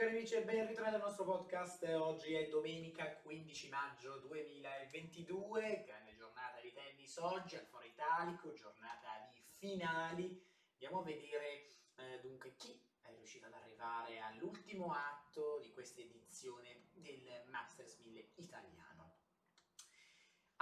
cari 0.00 0.16
amici 0.16 0.34
e 0.34 0.44
ben 0.44 0.66
ritrovati 0.66 0.94
al 0.94 1.02
nostro 1.02 1.24
podcast. 1.24 1.82
Oggi 1.82 2.32
è 2.32 2.48
domenica 2.48 3.18
15 3.18 3.68
maggio 3.68 4.16
2022, 4.20 5.82
grande 5.84 6.14
giornata 6.14 6.58
di 6.62 6.72
tennis 6.72 7.18
oggi 7.18 7.56
al 7.56 7.66
Foro 7.66 7.84
Italico, 7.84 8.54
giornata 8.54 9.28
di 9.28 9.42
finali. 9.58 10.42
Andiamo 10.72 11.00
a 11.00 11.04
vedere 11.04 11.74
eh, 11.96 12.18
dunque 12.22 12.56
chi 12.56 12.82
è 13.02 13.14
riuscito 13.14 13.44
ad 13.44 13.52
arrivare 13.52 14.20
all'ultimo 14.20 14.90
atto 14.94 15.58
di 15.60 15.70
questa 15.70 16.00
edizione 16.00 16.86
del 16.94 17.42
Masters 17.50 17.98
1000 17.98 18.30
italiano. 18.36 19.16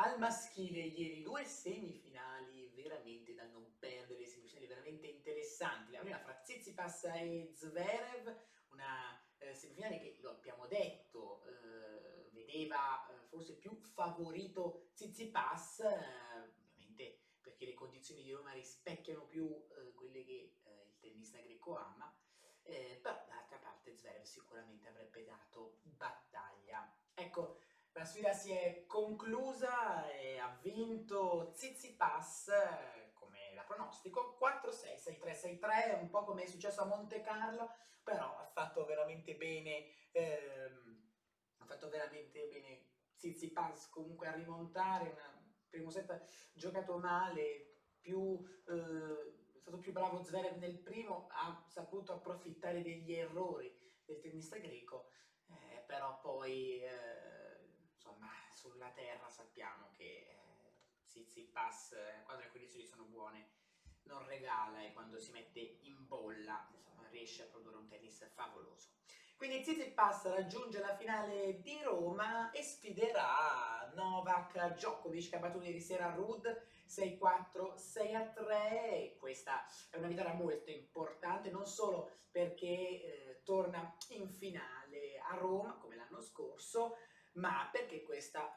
Al 0.00 0.18
maschile 0.18 0.80
ieri 0.80 1.22
due 1.22 1.44
semifinali 1.44 2.72
veramente 2.74 3.34
da 3.34 3.46
non 3.46 3.78
perdere, 3.78 4.26
semifinali 4.26 4.66
veramente 4.66 5.06
interessanti. 5.06 5.92
La 5.92 6.00
prima 6.00 6.18
fra 6.18 6.34
Tsitsipas 6.34 7.04
e 7.04 7.52
Zverev, 7.54 8.36
una 8.70 9.26
eh, 9.48 9.54
semifinale 9.54 9.98
che, 9.98 10.16
lo 10.20 10.30
abbiamo 10.30 10.66
detto, 10.66 11.44
eh, 11.46 12.28
vedeva 12.32 13.08
eh, 13.08 13.26
forse 13.26 13.54
più 13.54 13.74
favorito 13.74 14.90
Tsitsipas, 14.94 15.80
eh, 15.80 16.52
ovviamente 16.74 17.20
perché 17.40 17.66
le 17.66 17.74
condizioni 17.74 18.22
di 18.22 18.32
Roma 18.32 18.52
rispecchiano 18.52 19.24
più 19.24 19.46
eh, 19.48 19.92
quelle 19.94 20.24
che 20.24 20.56
eh, 20.62 20.86
il 20.86 20.98
tennista 20.98 21.38
greco 21.40 21.76
ama, 21.76 22.14
però 22.62 23.24
dall'altra 23.26 23.56
parte 23.58 23.96
Zverev 23.96 24.24
sicuramente 24.24 24.88
avrebbe 24.88 25.24
dato 25.24 25.78
battaglia. 25.82 26.94
Ecco, 27.14 27.60
la 27.92 28.04
sfida 28.04 28.32
si 28.32 28.52
è 28.52 28.84
conclusa 28.86 30.08
e 30.10 30.38
ha 30.38 30.56
vinto 30.60 31.52
la 31.54 32.97
pronostico 33.88 34.36
4-6, 34.38 35.18
6-3, 35.18 35.58
6-3, 35.58 36.00
un 36.00 36.10
po' 36.10 36.24
come 36.24 36.42
è 36.42 36.46
successo 36.46 36.82
a 36.82 36.84
Monte 36.84 37.22
Carlo, 37.22 37.70
però 38.02 38.36
ha 38.36 38.46
fatto 38.52 38.84
veramente 38.84 39.34
bene, 39.34 39.86
ehm, 40.12 41.10
ha 41.58 41.64
fatto 41.64 41.88
veramente 41.88 42.46
bene 42.48 42.86
Tsitsipas 43.16 43.88
comunque 43.88 44.28
a 44.28 44.34
rimontare, 44.34 45.08
un 45.08 45.68
primo 45.70 45.90
set 45.90 46.50
giocato 46.52 46.98
male, 46.98 47.94
più, 47.98 48.38
eh, 48.68 49.56
è 49.56 49.58
stato 49.58 49.78
più 49.78 49.92
bravo 49.92 50.22
Zverev 50.22 50.58
nel 50.58 50.78
primo, 50.78 51.26
ha 51.30 51.64
saputo 51.66 52.12
approfittare 52.12 52.82
degli 52.82 53.14
errori 53.14 53.74
del 54.04 54.20
tennista 54.20 54.58
greco, 54.58 55.10
eh, 55.48 55.82
però 55.86 56.20
poi 56.20 56.82
eh, 56.82 57.58
insomma 57.94 58.28
sulla 58.52 58.90
terra 58.90 59.28
sappiamo 59.30 59.90
che 59.96 60.04
eh, 60.04 60.38
Tsitsipas, 61.06 61.92
eh, 61.92 62.22
quando 62.24 62.44
le 62.44 62.50
condizioni 62.50 62.86
sono 62.86 63.04
buone, 63.04 63.57
non 64.08 64.26
regala 64.26 64.82
e 64.82 64.92
quando 64.92 65.18
si 65.20 65.30
mette 65.30 65.78
in 65.82 66.06
bolla 66.06 66.66
insomma, 66.74 67.06
riesce 67.10 67.42
a 67.42 67.46
produrre 67.46 67.76
un 67.76 67.88
tennis 67.88 68.28
favoloso. 68.34 68.88
Quindi 69.36 69.60
Tsitsipas 69.60 70.24
raggiunge 70.34 70.80
la 70.80 70.96
finale 70.96 71.60
di 71.60 71.80
Roma 71.82 72.50
e 72.50 72.60
sfiderà 72.60 73.88
Novak 73.94 74.74
Djokovic 74.74 75.30
che 75.30 75.36
ha 75.36 75.38
battuto 75.38 75.64
ieri 75.64 75.80
sera 75.80 76.12
Rud 76.12 76.44
6-4, 76.88 77.76
6-3 77.76 79.16
questa 79.18 79.64
è 79.90 79.96
una 79.96 80.08
vittoria 80.08 80.32
molto 80.32 80.70
importante 80.70 81.50
non 81.50 81.66
solo 81.66 82.10
perché 82.30 82.66
eh, 82.66 83.40
torna 83.44 83.96
in 84.08 84.28
finale 84.28 85.20
a 85.20 85.36
Roma 85.36 85.76
come 85.76 85.96
l'anno 85.96 86.20
scorso 86.20 86.96
ma 87.34 87.68
perché 87.70 88.02
questa 88.02 88.56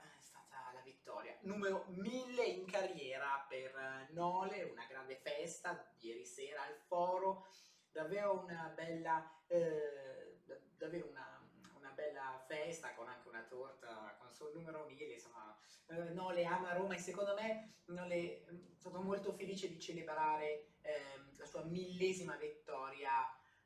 la 0.74 0.82
vittoria. 0.82 1.38
Numero 1.42 1.86
1000 1.90 2.44
in 2.44 2.66
carriera 2.66 3.46
per 3.48 4.08
Nole, 4.12 4.64
una 4.64 4.86
grande 4.86 5.16
festa 5.16 5.94
ieri 6.00 6.26
sera 6.26 6.64
al 6.64 6.76
foro, 6.88 7.48
davvero 7.92 8.40
una 8.44 8.72
bella, 8.76 9.44
eh, 9.48 10.40
davvero 10.78 11.08
una, 11.08 11.50
una, 11.78 11.92
bella 11.92 12.44
festa 12.48 12.94
con 12.94 13.08
anche 13.08 13.28
una 13.28 13.44
torta 13.44 14.16
con 14.20 14.32
sul 14.34 14.52
numero 14.54 14.86
1000, 14.86 15.14
insomma 15.14 15.58
eh, 15.88 16.10
Nole 16.12 16.46
ama 16.46 16.74
Roma 16.74 16.96
e 16.96 17.00
secondo 17.00 17.34
me 17.34 17.82
Nole 17.86 18.44
è 18.44 18.78
stato 18.78 19.02
molto 19.02 19.34
felice 19.34 19.68
di 19.68 19.80
celebrare 19.80 20.74
eh, 20.82 21.20
la 21.38 21.46
sua 21.46 21.64
millesima 21.64 22.36
vittoria 22.38 23.12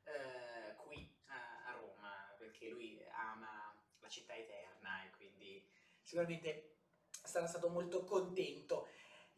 eh, 0.04 0.74
qui 0.76 1.14
a 1.26 1.72
Roma 1.72 2.34
perché 2.38 2.68
lui 2.68 3.02
ama 3.10 3.74
la 4.00 4.08
città 4.08 4.34
eterna 4.34 5.04
e 5.04 5.10
quindi 5.10 5.68
sicuramente 6.00 6.75
sarà 7.26 7.46
stato 7.46 7.68
molto 7.68 8.04
contento. 8.04 8.88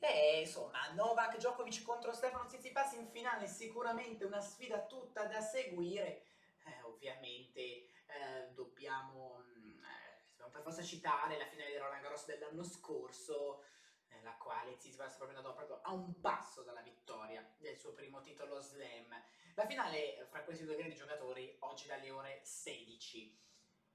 E 0.00 0.41
insomma, 0.41 0.93
Novak 0.93 1.38
Djokovic 1.38 1.82
contro 1.82 2.12
Stefano 2.12 2.47
Tsitsipas 2.47 2.93
in 2.93 3.09
finale, 3.09 3.49
sicuramente 3.49 4.25
una 4.25 4.41
sfida 4.41 4.87
tutta 4.87 5.25
da 5.25 5.41
seguire. 5.41 6.22
Eh, 6.65 6.82
ovviamente 6.82 7.60
eh, 7.60 8.49
dobbiamo, 8.53 9.43
mm, 9.56 9.84
eh, 9.84 10.50
per 10.50 10.62
forza 10.62 10.82
citare 10.82 11.37
la 11.37 11.47
finale 11.47 11.71
di 11.71 11.76
Roland 11.76 12.03
Garros 12.03 12.26
dell'anno 12.26 12.62
scorso, 12.62 13.65
nella 14.10 14.34
eh, 14.34 14.38
quale 14.38 14.76
Tsitsipas 14.76 15.15
è 15.15 15.16
proprio 15.16 15.38
andato 15.38 15.56
proprio 15.56 15.81
a 15.82 15.93
un 15.93 16.20
passo 16.20 16.62
dalla 16.62 16.82
vittoria 16.82 17.44
del 17.59 17.76
suo 17.76 17.93
primo 17.93 18.20
titolo 18.20 18.60
slam. 18.60 19.12
La 19.55 19.66
finale 19.66 20.26
fra 20.31 20.44
questi 20.44 20.65
due 20.65 20.76
grandi 20.76 20.94
giocatori 20.94 21.56
oggi 21.60 21.88
dalle 21.88 22.10
ore 22.12 22.41
16 22.44 23.47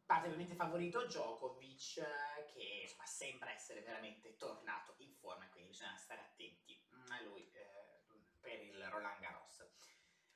parte 0.06 0.28
ovviamente 0.28 0.56
favorito 0.56 1.06
Djokovic 1.06 2.02
che 2.53 2.80
insomma, 2.81 3.06
sembra 3.06 3.52
essere 3.52 3.81
veramente 3.81 4.38
tornato 4.38 4.96
in 4.97 5.14
forma 5.16 5.47
quindi 5.50 5.69
bisogna 5.69 5.96
stare 5.96 6.22
attenti. 6.22 6.81
A 7.09 7.22
lui 7.22 7.50
eh, 7.52 8.02
per 8.40 8.62
il 8.62 8.84
Roland 8.90 9.19
Garros. 9.19 9.63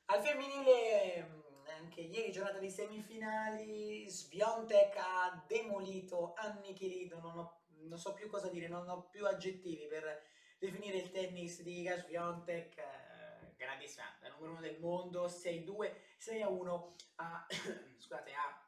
Al 0.06 0.22
femminile 0.22 1.46
anche 1.78 2.00
ieri 2.00 2.32
giornata 2.32 2.58
di 2.58 2.70
semifinali 2.70 4.08
Sviontek 4.08 4.96
ha 4.96 5.44
demolito, 5.46 6.34
annichilito 6.34 7.20
non, 7.20 7.38
ho, 7.38 7.60
non 7.86 7.98
so 7.98 8.14
più 8.14 8.28
cosa 8.28 8.48
dire, 8.48 8.68
non 8.68 8.88
ho 8.88 9.08
più 9.08 9.26
aggettivi 9.26 9.86
per 9.86 10.22
definire 10.58 10.98
il 10.98 11.10
tennis 11.10 11.62
di 11.62 11.80
Iga 11.80 11.96
Sviontek 11.98 12.78
eh, 12.78 13.54
grandissima, 13.56 14.04
la 14.20 14.28
numero 14.30 14.52
uno 14.52 14.60
del 14.60 14.78
mondo 14.80 15.26
6-2, 15.26 15.92
6-1 16.18 16.92
a, 17.16 17.46
scusate, 17.98 18.32
a 18.32 18.67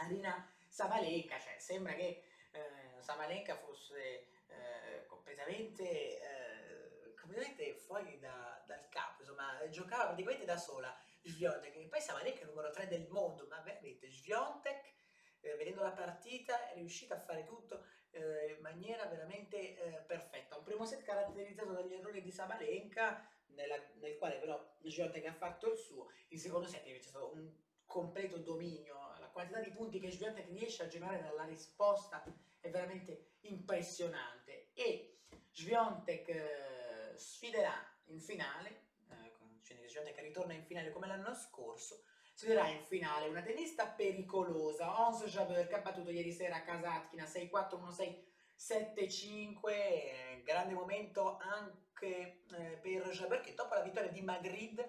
Arina 0.00 0.48
Savalenka, 0.68 1.38
cioè 1.38 1.56
sembra 1.58 1.94
che 1.94 2.22
eh, 2.52 3.02
Savalenka 3.02 3.56
fosse 3.56 4.26
eh, 4.46 5.06
completamente, 5.06 5.84
eh, 5.84 7.14
completamente, 7.18 7.74
fuori 7.74 8.18
da, 8.18 8.62
dal 8.66 8.88
campo, 8.88 9.22
insomma 9.22 9.68
giocava 9.68 10.06
praticamente 10.06 10.44
da 10.44 10.56
sola 10.56 10.96
Sviontek, 11.22 11.76
e 11.76 11.86
poi 11.86 12.00
Savalenka 12.00 12.40
è 12.40 12.42
il 12.42 12.48
numero 12.48 12.70
3 12.70 12.86
del 12.88 13.08
mondo, 13.08 13.46
ma 13.48 13.60
veramente 13.60 14.10
Sviontek 14.10 14.98
eh, 15.40 15.56
vedendo 15.56 15.82
la 15.82 15.92
partita 15.92 16.70
è 16.70 16.74
riuscita 16.74 17.14
a 17.14 17.20
fare 17.20 17.44
tutto 17.44 17.84
eh, 18.10 18.54
in 18.56 18.60
maniera 18.60 19.06
veramente 19.06 19.76
eh, 19.76 20.02
perfetta. 20.02 20.56
Un 20.56 20.64
primo 20.64 20.84
set 20.84 21.02
caratterizzato 21.02 21.72
dagli 21.72 21.94
errori 21.94 22.22
di 22.22 22.30
Sabalenka, 22.30 23.26
nella, 23.54 23.76
nel 24.00 24.16
quale 24.16 24.38
però 24.38 24.62
Sviontek 24.82 25.26
ha 25.26 25.34
fatto 25.34 25.72
il 25.72 25.78
suo, 25.78 26.10
il 26.28 26.38
secondo 26.38 26.66
set 26.66 26.86
invece 26.86 27.06
è 27.06 27.10
stato 27.10 27.32
un 27.32 27.52
completo 27.84 28.38
dominio, 28.38 28.96
quantità 29.30 29.60
di 29.60 29.70
punti 29.70 30.00
che 30.00 30.10
Swiatek 30.10 30.48
riesce 30.48 30.82
a 30.82 30.88
generare 30.88 31.22
dalla 31.22 31.44
risposta 31.44 32.22
è 32.60 32.70
veramente 32.70 33.36
impressionante. 33.42 34.70
E 34.74 35.18
Sviontek 35.52 36.28
eh, 36.28 37.12
sfiderà 37.16 37.74
in 38.06 38.20
finale, 38.20 38.88
eh, 39.10 39.88
Sviontek 39.88 40.18
ritorna 40.20 40.52
in 40.52 40.64
finale 40.64 40.90
come 40.90 41.06
l'anno 41.06 41.34
scorso, 41.34 42.04
sfiderà 42.34 42.68
in 42.68 42.82
finale. 42.84 43.28
Una 43.28 43.42
tennista 43.42 43.86
pericolosa, 43.86 45.06
Ons 45.06 45.24
Jabeur 45.24 45.66
che 45.66 45.74
ha 45.74 45.80
battuto 45.80 46.10
ieri 46.10 46.32
sera 46.32 46.56
a 46.56 46.62
Kasatkina 46.62 47.24
6-4-1-6 47.24 48.28
7-5, 48.60 50.42
grande 50.44 50.74
momento 50.74 51.38
anche 51.38 52.42
eh, 52.52 52.78
per 52.82 53.08
Jabeur 53.08 53.40
che 53.40 53.54
dopo 53.54 53.74
la 53.74 53.80
vittoria 53.80 54.10
di 54.10 54.20
Madrid 54.20 54.86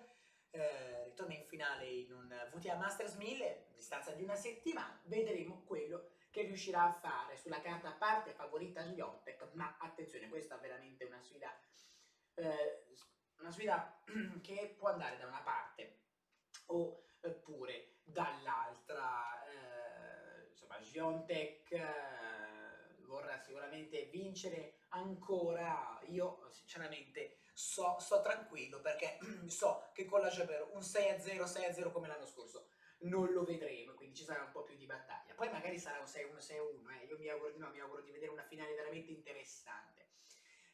eh, 0.51 1.06
ritorna 1.06 1.33
in 1.33 1.45
finale 1.45 1.86
in 1.86 2.12
un 2.12 2.50
VTA 2.53 2.75
Masters 2.75 3.15
1000, 3.15 3.68
a 3.71 3.75
distanza 3.75 4.12
di 4.12 4.24
una 4.24 4.36
settimana, 4.36 5.00
vedremo 5.06 5.63
quello 5.65 6.12
che 6.30 6.44
riuscirà 6.44 6.83
a 6.83 6.94
fare 6.94 7.38
sulla 7.38 7.62
carta 7.62 7.89
a 7.89 7.94
parte 7.94 8.31
favorita 8.31 8.83
Sviontek, 8.83 9.50
ma 9.53 9.77
attenzione, 9.80 10.30
questa 10.30 10.57
è 10.57 10.62
veramente 10.62 11.06
una 11.06 11.21
sfida, 11.21 11.53
eh, 12.36 12.86
una 13.39 13.51
sfida 13.51 14.01
che 14.42 14.75
può 14.77 14.89
andare 14.89 15.18
da 15.18 15.27
una 15.27 15.42
parte 15.42 16.00
oppure 16.68 17.98
dall'altra. 18.03 19.45
Eh, 19.45 20.48
insomma, 20.50 20.81
Sviontek 20.81 21.71
eh, 21.71 22.95
vorrà 23.06 23.38
sicuramente 23.39 24.06
vincere 24.06 24.80
ancora, 24.89 26.00
io 26.07 26.48
sinceramente 26.51 27.40
so, 27.53 27.98
sto 28.00 28.21
tranquillo 28.21 28.80
perché 28.80 29.18
so 29.48 29.89
che 29.94 30.06
con 30.06 30.21
la 30.21 30.30
Jaber 30.30 30.69
un 30.74 30.81
6-0, 30.81 31.44
6-0 31.44 31.92
come 31.92 32.07
l'anno 32.07 32.25
scorso 32.25 32.69
non 33.01 33.31
lo 33.31 33.44
vedremo, 33.44 33.94
quindi 33.94 34.15
ci 34.15 34.24
sarà 34.24 34.44
un 34.44 34.51
po' 34.51 34.63
più 34.63 34.75
di 34.75 34.86
battaglia. 34.86 35.33
Poi 35.33 35.50
magari 35.50 35.80
sarà 35.80 36.00
un 36.00 36.06
6-1, 36.06 36.38
6-1, 36.38 37.01
eh. 37.01 37.06
io 37.06 37.18
mi 37.18 37.30
auguro 37.30 37.51
di 37.51 37.57
no, 37.57 37.69
mi 37.69 37.80
auguro 37.80 38.01
di 38.01 38.12
vedere 38.12 38.31
una 38.31 38.44
finale 38.44 38.75
veramente 38.75 39.12
interessante. 39.12 40.09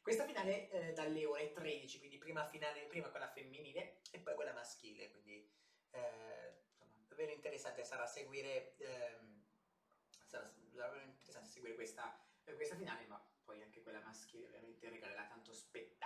Questa 0.02 0.26
finale 0.26 0.70
eh, 0.70 0.94
dalle 0.94 1.26
ore 1.26 1.52
13, 1.52 2.00
quindi 2.00 2.18
prima 2.18 2.46
finale, 2.48 2.86
prima 2.86 3.10
quella 3.10 3.28
femminile 3.28 4.00
e 4.12 4.20
poi 4.20 4.36
quella 4.36 4.54
maschile, 4.54 5.10
quindi 5.12 5.50
eh, 5.92 6.62
insomma, 6.70 7.04
davvero 7.08 7.32
interessante 7.32 7.84
sarà 7.84 8.06
seguire, 8.06 8.76
ehm, 8.78 9.44
sarà 10.26 10.50
davvero 10.72 11.04
interessante 11.04 11.50
seguire 11.50 11.76
questa, 11.76 12.26
questa 12.56 12.76
finale, 12.76 13.06
ma 13.08 13.22
poi 13.44 13.62
anche 13.62 13.82
quella 13.82 14.00
maschile 14.00 14.48
ovviamente 14.48 14.90
regalerà 14.90 15.26
tanto 15.26 15.54
spettacolo. 15.54 15.97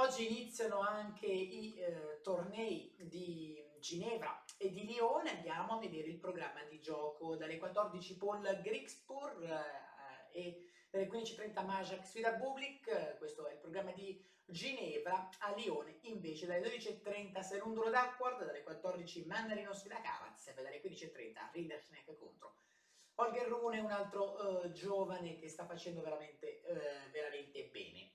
Oggi 0.00 0.28
iniziano 0.28 0.78
anche 0.78 1.26
i 1.26 1.74
eh, 1.74 2.20
tornei 2.22 2.94
di 3.00 3.60
Ginevra 3.80 4.44
e 4.56 4.70
di 4.70 4.86
Lione, 4.86 5.38
andiamo 5.38 5.72
a 5.72 5.78
vedere 5.80 6.06
il 6.06 6.18
programma 6.18 6.62
di 6.62 6.78
gioco. 6.78 7.34
Dalle 7.34 7.58
14 7.58 8.16
Paul 8.16 8.60
Grigspur 8.62 9.42
eh, 9.42 10.38
e 10.38 10.70
dalle 10.88 11.08
15.30 11.08 11.64
Majak 11.66 12.06
Sfida 12.06 12.30
Bublik, 12.34 13.16
questo 13.18 13.48
è 13.48 13.54
il 13.54 13.58
programma 13.58 13.90
di 13.90 14.24
Ginevra, 14.44 15.30
a 15.40 15.52
Lione. 15.56 15.98
Invece 16.02 16.46
dalle 16.46 16.68
12.30 16.68 17.40
Serundolo 17.40 17.90
d'Acquard, 17.90 18.46
dalle 18.46 18.62
14 18.62 19.26
Mandarino 19.26 19.74
Sfida 19.74 20.00
Karatsev, 20.00 20.62
dalle 20.62 20.80
15.30 20.80 21.50
Rinderknecht 21.50 22.16
contro 22.16 22.54
Holger 23.16 23.48
Rune, 23.48 23.80
un 23.80 23.90
altro 23.90 24.62
uh, 24.62 24.70
giovane 24.70 25.38
che 25.38 25.48
sta 25.48 25.66
facendo 25.66 26.02
veramente, 26.02 26.62
uh, 26.66 27.10
veramente 27.10 27.68
bene. 27.72 28.12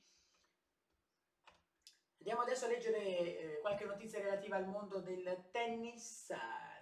Andiamo 2.24 2.44
adesso 2.44 2.64
a 2.64 2.68
leggere 2.70 3.02
eh, 3.02 3.60
qualche 3.60 3.84
notizia 3.84 4.22
relativa 4.22 4.56
al 4.56 4.66
mondo 4.66 5.02
del 5.02 5.50
tennis. 5.52 6.34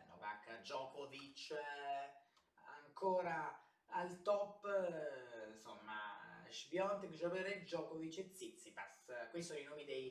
Novak 0.05 0.59
Djokovic 0.59 1.49
eh, 1.49 2.13
ancora 2.85 3.59
al 3.87 4.21
top, 4.21 4.63
eh, 4.65 5.49
insomma, 5.49 6.45
Sbiontek, 6.47 7.09
Jabber, 7.09 7.63
Djokovic 7.63 8.19
e 8.19 8.29
Tsitsipas. 8.29 9.11
Questi 9.31 9.41
sono 9.41 9.59
i 9.59 9.63
nomi 9.63 9.83
dei 9.83 10.09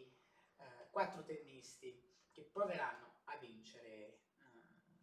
eh, 0.56 0.91
quattro 0.91 1.23
tennisti 1.23 2.29
che 2.32 2.43
proveranno 2.43 3.21
a 3.27 3.37
vincere 3.37 3.87
eh, 3.87 4.19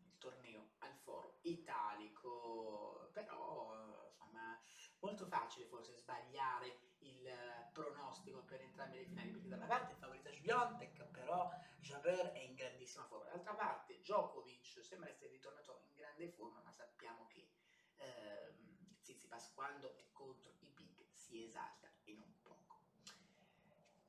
il 0.09 0.18
torneo 0.18 0.71
al 0.79 0.94
foro 1.03 1.39
italico, 1.44 3.12
però 3.13 4.03
insomma 4.09 4.59
molto 5.00 5.25
facile 5.25 5.68
forse 5.68 5.95
sbagliare 5.95 6.79
il 7.00 7.31
pronostico 7.71 8.44
per 8.44 8.59
entrambe 8.59 8.97
le 8.97 9.06
finali, 9.06 9.29
perché 9.29 9.47
da 9.47 9.56
una 9.56 9.68
parte 9.68 9.94
è 9.94 9.95
Sbiontek, 10.47 11.03
però 11.11 11.51
Jabber 11.79 12.31
è 12.31 12.39
in 12.39 12.55
grandissima 12.55 13.03
forma, 13.03 13.25
dall'altra 13.25 13.53
parte 13.53 13.99
Djokovic 13.99 14.81
sembra 14.81 15.09
essere 15.09 15.31
ritornato 15.31 15.81
in 15.89 15.95
grande 15.95 16.29
forma, 16.29 16.61
ma 16.61 16.71
sappiamo 16.71 17.27
che 17.27 17.49
ehm, 17.97 18.95
Tsitsipas 19.01 19.51
quando 19.53 19.94
è 19.97 20.05
contro 20.13 20.53
i 20.59 20.69
big 20.69 21.05
si 21.11 21.44
esalta 21.44 21.91
e 22.03 22.13
non 22.13 22.33
poco. 22.41 22.79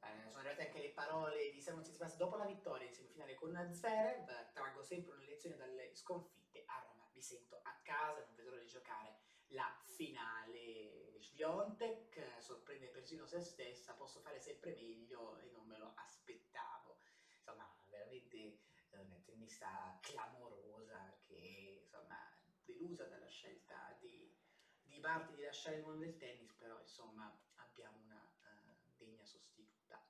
Eh, 0.00 0.28
sono 0.28 0.38
arrivate 0.38 0.66
anche 0.66 0.80
le 0.80 0.92
parole 0.92 1.50
di 1.50 1.60
Simon 1.60 1.82
Tsitsipas 1.82 2.16
dopo 2.16 2.36
la 2.36 2.46
vittoria 2.46 2.86
in 2.86 2.94
semifinale 2.94 3.34
con 3.34 3.68
Zverev, 3.72 4.52
traggo 4.52 4.82
sempre 4.84 5.14
una 5.14 5.24
lezione 5.24 5.56
dalle 5.56 5.92
sconfitte 5.92 6.62
a 6.66 6.78
Roma, 6.78 7.08
vi 7.12 7.20
sento 7.20 7.58
a 7.64 7.76
casa, 7.82 8.22
non 8.22 8.36
vedo 8.36 8.50
l'ora 8.50 8.62
di 8.62 8.68
giocare 8.68 9.16
la 9.48 9.76
finale. 9.82 11.18
Sviontek 11.20 12.07
sorprende 12.48 12.86
persino 12.86 13.26
se 13.26 13.42
stessa, 13.42 13.92
posso 13.92 14.20
fare 14.20 14.40
sempre 14.40 14.72
meglio 14.74 15.36
e 15.40 15.50
non 15.50 15.66
me 15.66 15.76
lo 15.76 15.92
aspettavo. 15.96 16.96
Insomma, 17.36 17.70
veramente 17.90 18.36
eh, 18.36 18.98
una 18.98 19.20
tennista 19.22 19.98
clamorosa 20.00 21.14
che 21.26 21.80
insomma 21.82 22.16
delusa 22.64 23.04
dalla 23.04 23.28
scelta 23.28 23.94
di, 24.00 24.34
di 24.80 24.98
Barty 24.98 25.34
di 25.34 25.42
lasciare 25.42 25.76
il 25.76 25.82
mondo 25.82 26.04
del 26.06 26.16
tennis, 26.16 26.54
però 26.54 26.80
insomma 26.80 27.30
abbiamo 27.56 27.98
una 28.04 28.26
uh, 28.40 28.96
degna 28.96 29.26
sostituta. 29.26 30.02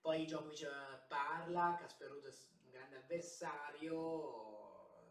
Poi 0.00 0.24
Djokovic 0.24 0.62
eh, 0.62 1.06
parla, 1.06 1.76
Casper 1.78 2.08
Ruud 2.08 2.26
è 2.26 2.34
un 2.64 2.70
grande 2.70 2.96
avversario, 2.96 3.92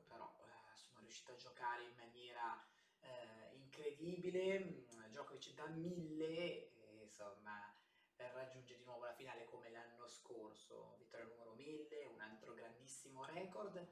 però 0.06 0.36
uh, 0.38 0.76
sono 0.76 1.00
riuscito 1.00 1.32
a 1.32 1.38
giocare 1.38 1.84
in 1.84 1.96
maniera 1.96 2.62
eh, 3.00 3.56
incredibile, 3.56 4.86
Djokovic 5.38 5.54
da 5.54 5.68
mille, 5.68 6.72
e, 6.74 7.02
insomma 7.04 7.74
raggiunge 8.34 8.78
di 8.78 8.84
nuovo 8.84 9.06
la 9.06 9.14
finale 9.14 9.46
come 9.46 9.70
l'anno 9.70 10.08
scorso, 10.08 10.96
vittoria 10.98 11.26
numero 11.28 11.54
1000, 11.54 12.06
un 12.06 12.20
altro 12.22 12.54
grandissimo 12.54 13.26
record. 13.26 13.88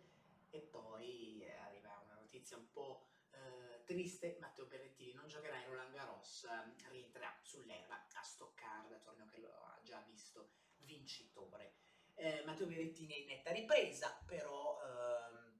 E 0.50 0.60
poi 0.62 1.42
eh, 1.42 1.52
arriva 1.58 2.02
una 2.06 2.16
notizia 2.16 2.58
un 2.58 2.70
po' 2.72 3.08
eh, 3.32 3.84
triste, 3.86 4.38
Matteo 4.40 4.66
Berrettini 4.66 5.14
non 5.14 5.28
giocherà 5.28 5.58
in 5.58 5.68
Roland 5.68 5.94
Garros, 5.94 6.46
eh, 6.46 6.90
rientrerà 6.90 7.38
sull'erba 7.42 8.08
a 8.14 8.24
Stoccarda, 8.24 8.98
torneo 9.00 9.28
che 9.28 9.40
lo 9.40 9.50
ha 9.50 9.80
già 9.84 10.00
visto 10.08 10.52
vincitore. 10.78 11.76
Eh, 12.14 12.44
Matteo 12.46 12.68
Berrettini 12.68 13.14
è 13.14 13.18
in 13.20 13.28
netta 13.28 13.52
ripresa, 13.52 14.24
però 14.26 14.80
ehm, 14.82 15.60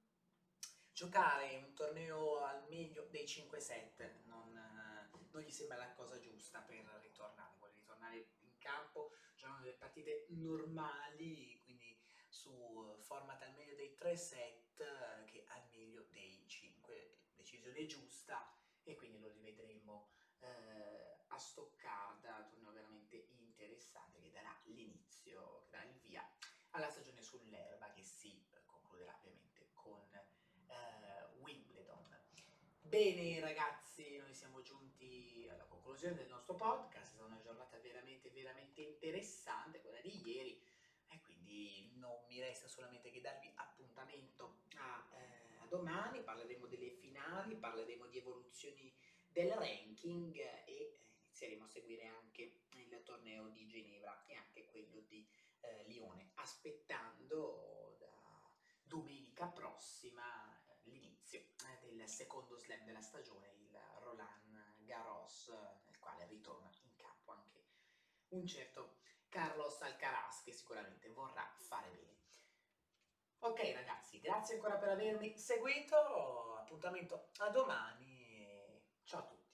giocare 0.92 1.56
un 1.56 1.74
torneo 1.74 2.38
al 2.38 2.66
meglio 2.68 3.06
dei 3.10 3.26
5 3.26 3.60
set 3.60 4.24
non, 5.36 5.44
gli 5.44 5.50
sembra 5.50 5.76
la 5.76 5.92
cosa 5.92 6.18
giusta 6.18 6.60
per 6.60 6.82
ritornare, 7.02 7.54
vuole 7.58 7.74
ritornare 7.74 8.16
in 8.38 8.56
campo 8.58 9.12
giocando 9.34 9.64
delle 9.64 9.76
partite 9.76 10.26
normali, 10.30 11.60
quindi 11.62 11.94
su 12.28 12.96
format 13.00 13.42
al 13.42 13.54
meglio 13.54 13.74
dei 13.74 13.94
3 13.94 14.16
set 14.16 15.24
che 15.26 15.44
al 15.48 15.68
meglio 15.70 16.06
dei 16.10 16.42
5, 16.46 17.18
decisione 17.34 17.84
giusta 17.86 18.50
e 18.82 18.96
quindi 18.96 19.18
lo 19.18 19.28
rivedremo 19.28 20.08
eh, 20.40 21.16
a 21.28 21.38
Stoccarda, 21.38 22.46
torneo 22.48 22.72
veramente 22.72 23.26
interessante 23.32 24.20
che 24.20 24.30
darà 24.30 24.58
l'inizio, 24.64 25.60
che 25.64 25.70
darà 25.70 25.84
il 25.84 25.98
via 26.00 26.26
alla 26.70 26.90
stagione 26.90 27.20
sull'erba 27.22 27.90
che 27.90 28.02
si 28.02 28.46
eh, 28.52 28.64
concluderà 28.64 29.14
ovviamente 29.18 29.70
con 29.74 30.08
eh, 30.12 31.24
Wimbledon. 31.40 32.24
Bene 32.80 33.40
ragazzi, 33.40 34.16
noi 34.18 34.32
siamo 34.32 34.62
giunti 34.62 34.85
conclusione 35.86 36.16
del 36.16 36.26
nostro 36.26 36.56
podcast, 36.56 37.04
è 37.04 37.14
stata 37.14 37.24
una 37.26 37.40
giornata 37.40 37.78
veramente, 37.78 38.28
veramente 38.30 38.80
interessante, 38.80 39.80
quella 39.80 40.00
di 40.00 40.20
ieri, 40.28 40.60
e 41.06 41.20
quindi 41.20 41.92
non 41.94 42.24
mi 42.26 42.40
resta 42.40 42.66
solamente 42.66 43.12
che 43.12 43.20
darvi 43.20 43.52
appuntamento 43.54 44.62
a, 44.78 45.06
eh, 45.12 45.58
a 45.62 45.66
domani, 45.68 46.24
parleremo 46.24 46.66
delle 46.66 46.90
finali, 46.90 47.54
parleremo 47.54 48.06
di 48.06 48.18
evoluzioni 48.18 48.92
del 49.28 49.52
ranking 49.52 50.34
e 50.34 50.64
eh, 50.66 50.98
inizieremo 51.26 51.64
a 51.64 51.68
seguire 51.68 52.06
anche 52.08 52.62
il 52.70 53.02
torneo 53.04 53.46
di 53.50 53.68
Ginevra 53.68 54.24
e 54.26 54.34
anche 54.34 54.66
quello 54.66 54.98
di 55.02 55.24
eh, 55.60 55.84
Lione, 55.84 56.32
aspettando 56.34 57.94
da 58.00 58.50
domenica 58.82 59.46
prossima 59.46 60.52
l'inizio 60.82 61.38
eh, 61.40 61.86
del 61.86 62.08
secondo 62.08 62.56
slam 62.58 62.84
della 62.84 63.02
stagione, 63.02 63.52
il 63.52 63.78
Roland 64.00 64.36
Garros, 64.86 65.48
nel 65.84 65.98
quale 65.98 66.26
ritorna 66.26 66.70
in 66.80 66.94
campo 66.96 67.32
anche 67.32 67.64
un 68.28 68.46
certo 68.46 68.98
Carlos 69.28 69.80
Alcaraz 69.82 70.42
che 70.42 70.52
sicuramente 70.52 71.08
vorrà 71.10 71.54
fare 71.58 71.90
bene. 71.90 72.14
Ok 73.40 73.72
ragazzi, 73.74 74.18
grazie 74.20 74.54
ancora 74.54 74.76
per 74.76 74.88
avermi 74.88 75.36
seguito, 75.38 76.56
appuntamento 76.56 77.30
a 77.38 77.48
domani, 77.50 78.82
ciao 79.04 79.20
a 79.20 79.26
tutti. 79.26 79.45